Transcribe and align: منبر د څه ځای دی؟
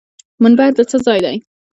منبر 0.41 0.69
د 0.77 0.79
څه 0.91 0.97
ځای 1.05 1.19
دی؟ 1.25 1.37